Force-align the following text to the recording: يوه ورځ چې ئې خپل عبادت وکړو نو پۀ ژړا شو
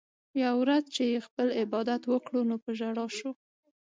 يوه 0.41 0.55
ورځ 0.61 0.83
چې 0.95 1.03
ئې 1.11 1.19
خپل 1.27 1.47
عبادت 1.61 2.01
وکړو 2.07 2.41
نو 2.49 2.55
پۀ 2.63 2.71
ژړا 2.79 3.05
شو 3.17 3.31